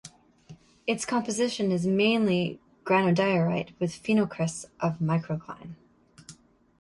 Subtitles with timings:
[0.87, 5.75] Its composition is mainly granodiorite with phenocrysts of microcline.